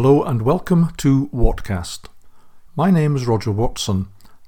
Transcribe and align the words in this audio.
Hello 0.00 0.22
and 0.22 0.42
welcome 0.42 0.92
to 0.98 1.28
Wattcast. 1.34 2.06
My 2.76 2.88
name 2.88 3.16
is 3.16 3.26
Roger 3.26 3.50
Watson, 3.50 4.06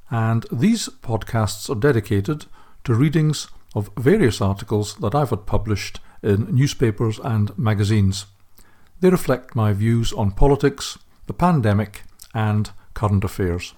and 0.08 0.46
these 0.52 0.88
podcasts 1.02 1.68
are 1.68 1.74
dedicated 1.74 2.46
to 2.84 2.94
readings 2.94 3.48
of 3.74 3.90
various 3.98 4.40
articles 4.40 4.94
that 4.98 5.12
I've 5.12 5.30
had 5.30 5.46
published 5.46 5.98
in 6.22 6.54
newspapers 6.54 7.18
and 7.18 7.58
magazines. 7.58 8.26
They 9.00 9.10
reflect 9.10 9.56
my 9.56 9.72
views 9.72 10.12
on 10.12 10.30
politics, 10.30 11.00
the 11.26 11.34
pandemic, 11.34 12.04
and 12.32 12.70
current 12.94 13.24
affairs. 13.24 13.74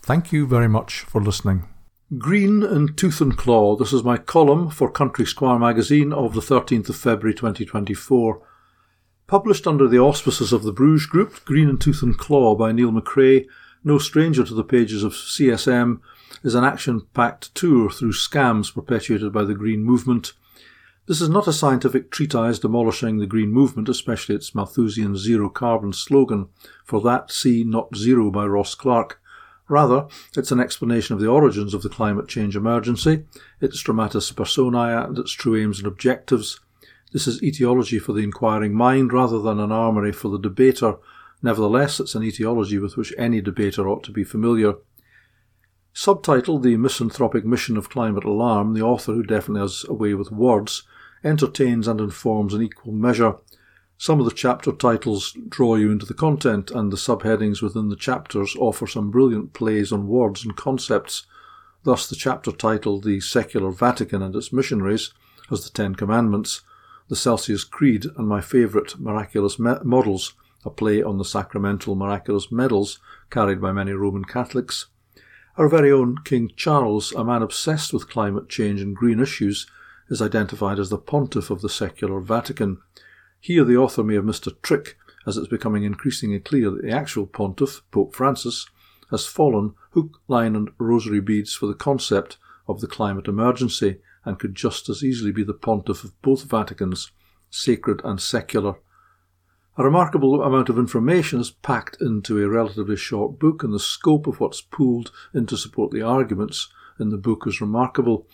Thank 0.00 0.32
you 0.32 0.44
very 0.44 0.68
much 0.68 1.02
for 1.02 1.20
listening. 1.22 1.68
Green 2.18 2.64
in 2.64 2.96
Tooth 2.96 3.20
and 3.20 3.38
Claw. 3.38 3.76
This 3.76 3.92
is 3.92 4.02
my 4.02 4.16
column 4.16 4.70
for 4.70 4.90
Country 4.90 5.26
Squire 5.26 5.60
magazine 5.60 6.12
of 6.12 6.34
the 6.34 6.40
13th 6.40 6.88
of 6.88 6.96
February 6.96 7.32
2024. 7.32 8.42
Published 9.32 9.66
under 9.66 9.88
the 9.88 9.98
auspices 9.98 10.52
of 10.52 10.62
the 10.62 10.72
Bruges 10.72 11.06
Group, 11.06 11.42
Green 11.46 11.66
in 11.66 11.78
Tooth 11.78 12.02
and 12.02 12.18
Claw 12.18 12.54
by 12.54 12.70
Neil 12.70 12.92
McRae, 12.92 13.46
no 13.82 13.96
stranger 13.96 14.44
to 14.44 14.52
the 14.52 14.62
pages 14.62 15.02
of 15.02 15.14
CSM, 15.14 16.00
is 16.42 16.54
an 16.54 16.64
action 16.64 17.06
packed 17.14 17.54
tour 17.54 17.88
through 17.88 18.12
scams 18.12 18.74
perpetuated 18.74 19.32
by 19.32 19.44
the 19.44 19.54
Green 19.54 19.84
Movement. 19.84 20.34
This 21.06 21.22
is 21.22 21.30
not 21.30 21.48
a 21.48 21.52
scientific 21.54 22.10
treatise 22.10 22.58
demolishing 22.58 23.16
the 23.16 23.26
Green 23.26 23.50
Movement, 23.50 23.88
especially 23.88 24.34
its 24.34 24.54
Malthusian 24.54 25.16
zero 25.16 25.48
carbon 25.48 25.94
slogan, 25.94 26.50
for 26.84 27.00
that 27.00 27.32
see 27.32 27.64
Not 27.64 27.96
Zero 27.96 28.30
by 28.30 28.44
Ross 28.44 28.74
Clark. 28.74 29.18
Rather, 29.66 30.08
it's 30.36 30.52
an 30.52 30.60
explanation 30.60 31.14
of 31.14 31.22
the 31.22 31.30
origins 31.30 31.72
of 31.72 31.80
the 31.80 31.88
climate 31.88 32.28
change 32.28 32.54
emergency, 32.54 33.24
its 33.62 33.80
dramatis 33.80 34.30
personae, 34.30 35.06
and 35.06 35.18
its 35.18 35.32
true 35.32 35.56
aims 35.56 35.78
and 35.78 35.86
objectives. 35.86 36.60
This 37.12 37.26
is 37.26 37.42
etiology 37.42 37.98
for 37.98 38.14
the 38.14 38.24
inquiring 38.24 38.72
mind 38.72 39.12
rather 39.12 39.38
than 39.38 39.60
an 39.60 39.70
armoury 39.70 40.12
for 40.12 40.28
the 40.28 40.38
debater. 40.38 40.96
Nevertheless, 41.42 42.00
it's 42.00 42.14
an 42.14 42.22
etiology 42.22 42.78
with 42.78 42.96
which 42.96 43.12
any 43.18 43.40
debater 43.42 43.86
ought 43.86 44.02
to 44.04 44.12
be 44.12 44.24
familiar. 44.24 44.74
Subtitled 45.94 46.62
The 46.62 46.78
Misanthropic 46.78 47.44
Mission 47.44 47.76
of 47.76 47.90
Climate 47.90 48.24
Alarm, 48.24 48.72
the 48.72 48.80
author, 48.80 49.12
who 49.12 49.22
definitely 49.22 49.60
has 49.60 49.84
a 49.88 49.92
way 49.92 50.14
with 50.14 50.32
words, 50.32 50.84
entertains 51.22 51.86
and 51.86 52.00
informs 52.00 52.54
in 52.54 52.62
equal 52.62 52.94
measure. 52.94 53.34
Some 53.98 54.18
of 54.18 54.24
the 54.24 54.34
chapter 54.34 54.72
titles 54.72 55.36
draw 55.48 55.76
you 55.76 55.90
into 55.90 56.06
the 56.06 56.14
content, 56.14 56.70
and 56.70 56.90
the 56.90 56.96
subheadings 56.96 57.60
within 57.60 57.90
the 57.90 57.96
chapters 57.96 58.56
offer 58.58 58.86
some 58.86 59.10
brilliant 59.10 59.52
plays 59.52 59.92
on 59.92 60.08
words 60.08 60.44
and 60.44 60.56
concepts. 60.56 61.26
Thus, 61.84 62.08
the 62.08 62.16
chapter 62.16 62.52
titled 62.52 63.04
The 63.04 63.20
Secular 63.20 63.70
Vatican 63.70 64.22
and 64.22 64.34
Its 64.34 64.50
Missionaries 64.50 65.12
has 65.50 65.62
the 65.62 65.70
Ten 65.70 65.94
Commandments, 65.94 66.62
the 67.12 67.16
Celsius 67.16 67.62
Creed, 67.62 68.06
and 68.16 68.26
my 68.26 68.40
favourite, 68.40 68.98
Miraculous 68.98 69.58
Models, 69.58 70.32
a 70.64 70.70
play 70.70 71.02
on 71.02 71.18
the 71.18 71.26
sacramental 71.26 71.94
miraculous 71.94 72.50
medals 72.50 73.00
carried 73.28 73.60
by 73.60 73.70
many 73.70 73.92
Roman 73.92 74.24
Catholics. 74.24 74.86
Our 75.58 75.68
very 75.68 75.92
own 75.92 76.16
King 76.24 76.52
Charles, 76.56 77.12
a 77.12 77.22
man 77.22 77.42
obsessed 77.42 77.92
with 77.92 78.08
climate 78.08 78.48
change 78.48 78.80
and 78.80 78.96
green 78.96 79.20
issues, 79.20 79.66
is 80.08 80.22
identified 80.22 80.78
as 80.78 80.88
the 80.88 80.96
pontiff 80.96 81.50
of 81.50 81.60
the 81.60 81.68
secular 81.68 82.18
Vatican. 82.18 82.78
Here 83.38 83.64
the 83.64 83.76
author 83.76 84.02
may 84.02 84.14
have 84.14 84.24
missed 84.24 84.46
a 84.46 84.52
trick, 84.62 84.96
as 85.26 85.36
it's 85.36 85.48
becoming 85.48 85.82
increasingly 85.82 86.40
clear 86.40 86.70
that 86.70 86.80
the 86.80 86.92
actual 86.92 87.26
pontiff, 87.26 87.82
Pope 87.90 88.14
Francis, 88.14 88.70
has 89.10 89.26
fallen 89.26 89.74
hook, 89.90 90.22
line, 90.28 90.56
and 90.56 90.70
rosary 90.78 91.20
beads 91.20 91.52
for 91.52 91.66
the 91.66 91.74
concept 91.74 92.38
of 92.66 92.80
the 92.80 92.86
climate 92.86 93.28
emergency 93.28 93.98
and 94.24 94.38
could 94.38 94.54
just 94.54 94.88
as 94.88 95.02
easily 95.02 95.32
be 95.32 95.44
the 95.44 95.54
pontiff 95.54 96.04
of 96.04 96.20
both 96.22 96.48
Vaticans, 96.48 97.10
sacred 97.50 98.00
and 98.04 98.20
secular. 98.20 98.76
A 99.76 99.84
remarkable 99.84 100.42
amount 100.42 100.68
of 100.68 100.78
information 100.78 101.40
is 101.40 101.50
packed 101.50 101.96
into 102.00 102.42
a 102.42 102.48
relatively 102.48 102.96
short 102.96 103.38
book, 103.38 103.62
and 103.62 103.72
the 103.72 103.78
scope 103.78 104.26
of 104.26 104.38
what's 104.38 104.60
pooled 104.60 105.10
in 105.32 105.46
to 105.46 105.56
support 105.56 105.90
the 105.92 106.02
arguments 106.02 106.68
in 107.00 107.08
the 107.08 107.16
book 107.16 107.44
is 107.46 107.60
remarkable. 107.60 108.26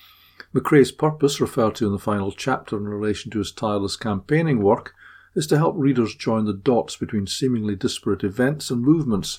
McRae's 0.55 0.93
purpose, 0.93 1.41
referred 1.41 1.77
to 1.77 1.87
in 1.87 1.93
the 1.93 1.99
final 1.99 2.33
chapter 2.33 2.77
in 2.77 2.89
relation 2.89 3.31
to 3.31 3.39
his 3.39 3.53
tireless 3.53 3.97
campaigning 3.97 4.61
work, 4.61 4.95
is 5.35 5.47
to 5.47 5.59
help 5.59 5.75
readers 5.77 6.15
join 6.15 6.45
the 6.45 6.53
dots 6.53 6.97
between 6.97 7.27
seemingly 7.27 7.77
disparate 7.77 8.25
events 8.25 8.71
and 8.71 8.83
movements. 8.83 9.39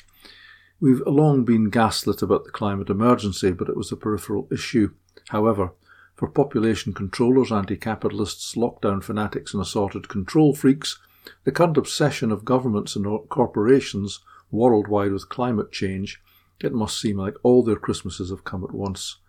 We've 0.80 1.02
long 1.06 1.44
been 1.44 1.70
gaslit 1.70 2.22
about 2.22 2.46
the 2.46 2.52
climate 2.52 2.90
emergency, 2.90 3.52
but 3.52 3.68
it 3.68 3.76
was 3.76 3.92
a 3.92 3.98
peripheral 3.98 4.48
issue. 4.50 4.94
However, 5.30 5.74
for 6.20 6.28
population 6.28 6.92
controllers, 6.92 7.50
anti 7.50 7.78
capitalists, 7.78 8.56
lockdown 8.56 9.02
fanatics, 9.02 9.54
and 9.54 9.64
assorted 9.64 10.10
control 10.10 10.54
freaks, 10.54 11.00
the 11.46 11.52
current 11.52 11.78
obsession 11.78 12.30
of 12.30 12.44
governments 12.44 12.94
and 12.94 13.06
corporations 13.30 14.20
worldwide 14.52 15.14
with 15.14 15.30
climate 15.30 15.72
change, 15.72 16.22
it 16.60 16.74
must 16.74 17.00
seem 17.00 17.18
like 17.18 17.36
all 17.42 17.64
their 17.64 17.78
Christmases 17.78 18.32
have 18.32 18.44
come 18.44 18.66
at 18.66 18.74
once. 18.74 19.20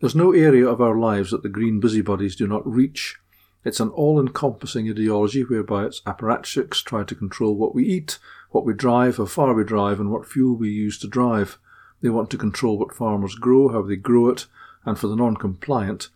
There's 0.00 0.14
no 0.14 0.32
area 0.32 0.66
of 0.66 0.80
our 0.80 0.96
lives 0.98 1.32
that 1.32 1.42
the 1.42 1.50
green 1.50 1.80
busybodies 1.80 2.34
do 2.34 2.46
not 2.46 2.66
reach. 2.66 3.16
It's 3.62 3.80
an 3.80 3.90
all 3.90 4.18
encompassing 4.18 4.88
ideology 4.88 5.42
whereby 5.42 5.84
its 5.84 6.00
apparatchiks 6.06 6.82
try 6.82 7.04
to 7.04 7.14
control 7.14 7.56
what 7.56 7.74
we 7.74 7.84
eat, 7.84 8.18
what 8.52 8.64
we 8.64 8.72
drive, 8.72 9.18
how 9.18 9.26
far 9.26 9.52
we 9.52 9.64
drive, 9.64 10.00
and 10.00 10.10
what 10.10 10.26
fuel 10.26 10.56
we 10.56 10.70
use 10.70 10.98
to 11.00 11.08
drive. 11.08 11.58
They 12.00 12.08
want 12.08 12.30
to 12.30 12.38
control 12.38 12.78
what 12.78 12.94
farmers 12.94 13.34
grow, 13.34 13.68
how 13.68 13.82
they 13.82 13.96
grow 13.96 14.30
it, 14.30 14.46
and 14.86 14.98
for 14.98 15.08
the 15.08 15.16
non 15.16 15.36
compliant, 15.36 16.08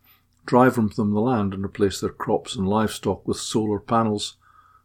drive 0.46 0.74
from 0.74 0.88
them 0.88 1.12
the 1.12 1.20
land 1.20 1.52
and 1.52 1.64
replace 1.64 2.00
their 2.00 2.10
crops 2.10 2.56
and 2.56 2.66
livestock 2.66 3.26
with 3.28 3.36
solar 3.36 3.80
panels. 3.80 4.36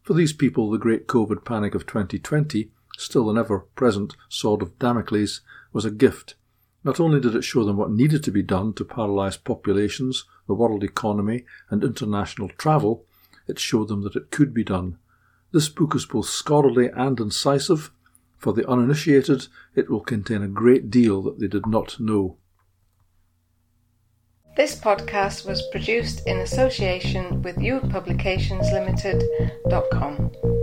For 0.01 0.13
these 0.13 0.33
people, 0.33 0.69
the 0.69 0.77
great 0.77 1.07
COVID 1.07 1.45
panic 1.45 1.73
of 1.73 1.85
2020, 1.85 2.69
still 2.97 3.29
an 3.29 3.37
ever 3.37 3.59
present 3.59 4.15
sword 4.27 4.61
of 4.61 4.77
Damocles, 4.79 5.41
was 5.71 5.85
a 5.85 5.91
gift. 5.91 6.35
Not 6.83 6.99
only 6.99 7.19
did 7.19 7.35
it 7.35 7.43
show 7.43 7.63
them 7.63 7.77
what 7.77 7.91
needed 7.91 8.23
to 8.23 8.31
be 8.31 8.43
done 8.43 8.73
to 8.73 8.85
paralyse 8.85 9.37
populations, 9.37 10.25
the 10.47 10.53
world 10.53 10.83
economy, 10.83 11.45
and 11.69 11.83
international 11.83 12.49
travel, 12.49 13.05
it 13.47 13.59
showed 13.59 13.87
them 13.87 14.01
that 14.03 14.15
it 14.15 14.31
could 14.31 14.53
be 14.53 14.63
done. 14.63 14.97
This 15.51 15.69
book 15.69 15.95
is 15.95 16.05
both 16.05 16.27
scholarly 16.27 16.89
and 16.95 17.19
incisive. 17.19 17.91
For 18.37 18.53
the 18.53 18.69
uninitiated, 18.69 19.47
it 19.73 19.89
will 19.89 20.01
contain 20.01 20.43
a 20.43 20.47
great 20.47 20.91
deal 20.91 21.21
that 21.23 21.39
they 21.39 21.47
did 21.47 21.65
not 21.65 21.99
know. 21.99 22.37
This 24.55 24.73
podcast 24.73 25.45
was 25.45 25.61
produced 25.69 26.25
in 26.25 26.39
association 26.39 27.41
with 27.41 27.57
youthpublicationslimited.com. 27.57 30.54